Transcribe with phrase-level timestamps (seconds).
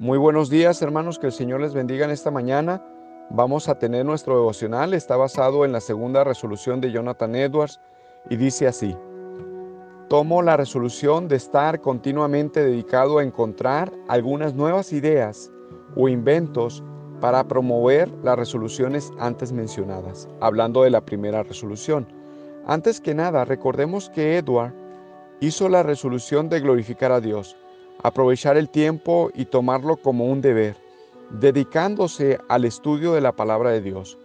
[0.00, 2.82] Muy buenos días hermanos, que el Señor les bendiga en esta mañana.
[3.28, 7.82] Vamos a tener nuestro devocional, está basado en la segunda resolución de Jonathan Edwards
[8.30, 8.96] y dice así.
[10.08, 15.52] Tomo la resolución de estar continuamente dedicado a encontrar algunas nuevas ideas
[15.94, 16.82] o inventos
[17.20, 22.08] para promover las resoluciones antes mencionadas, hablando de la primera resolución.
[22.66, 24.72] Antes que nada, recordemos que Edward
[25.40, 27.54] hizo la resolución de glorificar a Dios
[28.02, 30.76] aprovechar el tiempo y tomarlo como un deber,
[31.30, 34.18] dedicándose al estudio de la palabra de Dios.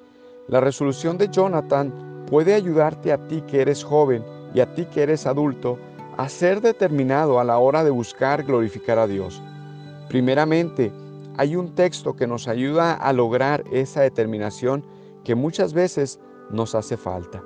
[0.47, 5.03] La resolución de Jonathan puede ayudarte a ti que eres joven y a ti que
[5.03, 5.77] eres adulto
[6.17, 9.41] a ser determinado a la hora de buscar glorificar a Dios.
[10.07, 10.91] Primeramente,
[11.38, 14.85] hay un texto que nos ayuda a lograr esa determinación
[15.23, 16.19] que muchas veces
[16.49, 17.44] nos hace falta.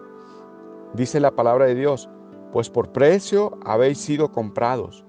[0.93, 2.09] Dice la palabra de Dios,
[2.51, 5.05] pues por precio habéis sido comprados.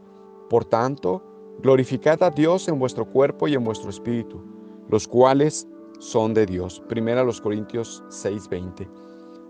[0.50, 1.22] Por tanto,
[1.62, 4.42] glorificad a Dios en vuestro cuerpo y en vuestro espíritu,
[4.88, 5.68] los cuales
[6.00, 6.82] son de Dios.
[6.88, 8.88] Primera los Corintios 6:20.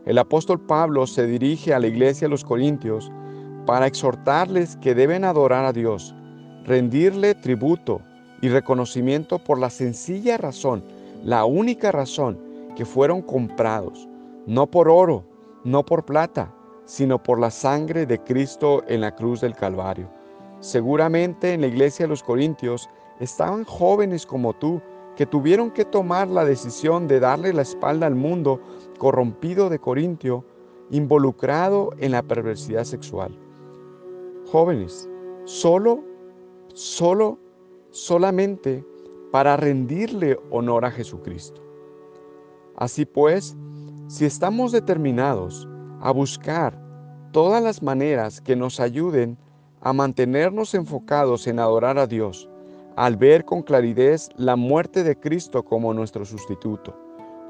[0.04, 3.10] El apóstol Pablo se dirige a la iglesia de los Corintios
[3.64, 6.14] para exhortarles que deben adorar a Dios,
[6.64, 8.02] rendirle tributo
[8.42, 10.84] y reconocimiento por la sencilla razón,
[11.24, 12.38] la única razón,
[12.76, 14.06] que fueron comprados,
[14.46, 15.24] no por oro,
[15.64, 16.54] no por plata,
[16.84, 20.19] sino por la sangre de Cristo en la cruz del Calvario.
[20.60, 24.80] Seguramente en la iglesia de los Corintios estaban jóvenes como tú
[25.16, 28.60] que tuvieron que tomar la decisión de darle la espalda al mundo
[28.98, 30.44] corrompido de Corintio,
[30.90, 33.38] involucrado en la perversidad sexual.
[34.50, 35.08] Jóvenes,
[35.44, 36.02] solo,
[36.74, 37.38] solo,
[37.90, 38.84] solamente
[39.30, 41.62] para rendirle honor a Jesucristo.
[42.76, 43.56] Así pues,
[44.08, 45.68] si estamos determinados
[46.00, 46.78] a buscar
[47.32, 49.38] todas las maneras que nos ayuden
[49.80, 52.48] a mantenernos enfocados en adorar a Dios,
[52.96, 56.96] al ver con claridad la muerte de Cristo como nuestro sustituto,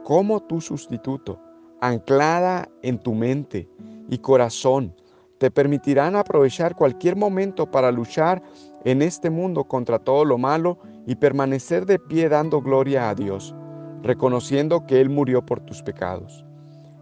[0.05, 1.41] como tu sustituto,
[1.81, 3.69] anclada en tu mente
[4.09, 4.95] y corazón,
[5.39, 8.43] te permitirán aprovechar cualquier momento para luchar
[8.85, 13.55] en este mundo contra todo lo malo y permanecer de pie dando gloria a Dios,
[14.03, 16.45] reconociendo que Él murió por tus pecados.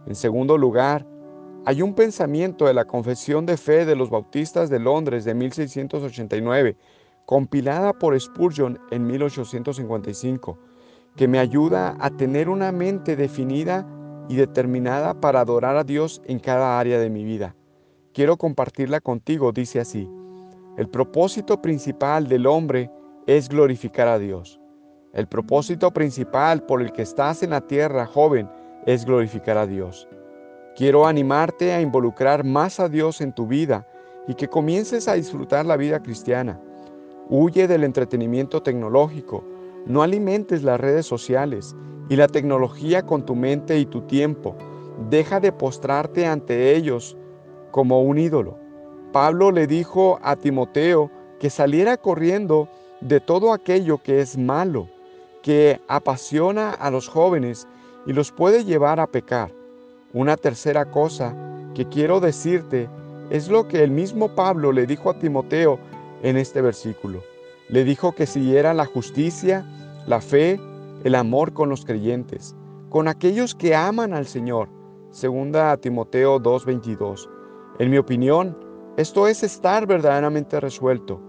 [0.05, 1.05] En segundo lugar,
[1.65, 6.77] hay un pensamiento de la Confesión de Fe de los Bautistas de Londres de 1689,
[7.25, 10.57] compilada por Spurgeon en 1855,
[11.15, 13.87] que me ayuda a tener una mente definida
[14.29, 17.55] y determinada para adorar a Dios en cada área de mi vida.
[18.13, 20.09] Quiero compartirla contigo, dice así.
[20.77, 22.89] El propósito principal del hombre
[23.27, 24.59] es glorificar a Dios.
[25.13, 28.49] El propósito principal por el que estás en la tierra, joven,
[28.85, 30.07] es glorificar a Dios.
[30.79, 33.85] Quiero animarte a involucrar más a Dios en tu vida
[34.29, 36.57] y que comiences a disfrutar la vida cristiana.
[37.27, 39.43] Huye del entretenimiento tecnológico,
[39.85, 41.75] no alimentes las redes sociales
[42.07, 44.55] y la tecnología con tu mente y tu tiempo.
[45.09, 47.17] Deja de postrarte ante ellos
[47.71, 48.57] como un ídolo.
[49.11, 51.11] Pablo le dijo a Timoteo
[51.41, 52.69] que saliera corriendo
[53.01, 54.87] de todo aquello que es malo,
[55.43, 57.67] que apasiona a los jóvenes
[58.05, 59.58] y los puede llevar a pecar.
[60.11, 61.35] Una tercera cosa
[61.75, 62.89] que quiero decirte
[63.29, 65.77] es lo que el mismo Pablo le dijo a Timoteo
[66.23, 67.21] en este versículo.
[67.67, 69.63] Le dijo que siguiera la justicia,
[70.07, 70.59] la fe,
[71.03, 72.55] el amor con los creyentes,
[72.89, 74.67] con aquellos que aman al Señor.
[75.11, 77.29] Segunda a Timoteo 2:22.
[77.77, 78.57] En mi opinión,
[78.97, 81.21] esto es estar verdaderamente resuelto.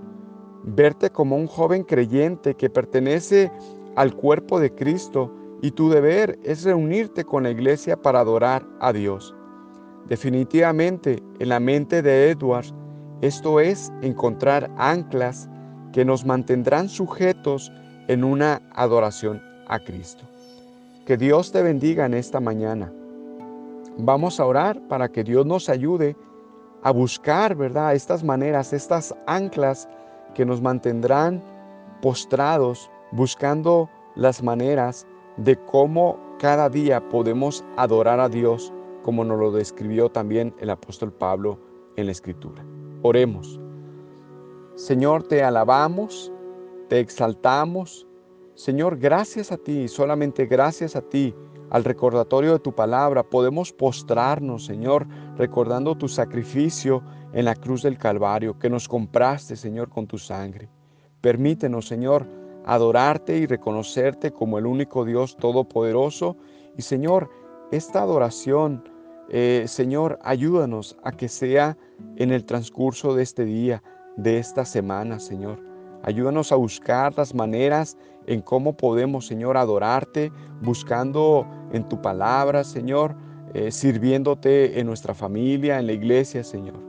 [0.64, 3.52] Verte como un joven creyente que pertenece
[3.94, 5.30] al cuerpo de Cristo
[5.62, 9.34] y tu deber es reunirte con la iglesia para adorar a Dios.
[10.08, 12.74] Definitivamente, en la mente de Edwards,
[13.20, 15.48] esto es encontrar anclas
[15.92, 17.70] que nos mantendrán sujetos
[18.08, 20.24] en una adoración a Cristo.
[21.04, 22.92] Que Dios te bendiga en esta mañana.
[23.98, 26.16] Vamos a orar para que Dios nos ayude
[26.82, 27.94] a buscar, ¿verdad?
[27.94, 29.88] Estas maneras, estas anclas
[30.34, 31.42] que nos mantendrán
[32.00, 35.06] postrados, buscando las maneras
[35.36, 38.72] de cómo cada día podemos adorar a Dios,
[39.02, 41.58] como nos lo describió también el apóstol Pablo
[41.96, 42.64] en la Escritura.
[43.02, 43.60] Oremos.
[44.74, 46.32] Señor, te alabamos,
[46.88, 48.06] te exaltamos.
[48.54, 51.34] Señor, gracias a ti, solamente gracias a ti,
[51.70, 55.06] al recordatorio de tu palabra, podemos postrarnos, Señor,
[55.36, 57.02] recordando tu sacrificio
[57.32, 60.68] en la cruz del Calvario, que nos compraste, Señor, con tu sangre.
[61.20, 62.26] Permítenos, Señor,
[62.64, 66.36] adorarte y reconocerte como el único Dios todopoderoso.
[66.76, 67.30] Y Señor,
[67.72, 68.88] esta adoración,
[69.28, 71.76] eh, Señor, ayúdanos a que sea
[72.16, 73.82] en el transcurso de este día,
[74.16, 75.60] de esta semana, Señor.
[76.02, 77.96] Ayúdanos a buscar las maneras
[78.26, 83.14] en cómo podemos, Señor, adorarte, buscando en tu palabra, Señor,
[83.52, 86.80] eh, sirviéndote en nuestra familia, en la iglesia, Señor.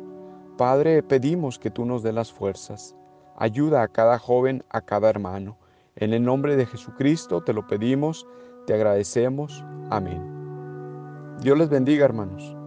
[0.57, 2.95] Padre, pedimos que tú nos dé las fuerzas.
[3.35, 5.57] Ayuda a cada joven, a cada hermano.
[6.01, 8.27] En el nombre de Jesucristo te lo pedimos,
[8.65, 9.63] te agradecemos.
[9.91, 10.19] Amén.
[11.41, 12.57] Dios les bendiga, hermanos.